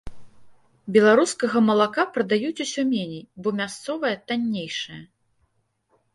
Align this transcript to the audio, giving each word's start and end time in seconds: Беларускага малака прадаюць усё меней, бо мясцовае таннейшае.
Беларускага 0.95 1.61
малака 1.67 2.05
прадаюць 2.15 2.63
усё 2.65 2.81
меней, 2.95 3.23
бо 3.43 3.47
мясцовае 3.61 4.15
таннейшае. 4.33 5.01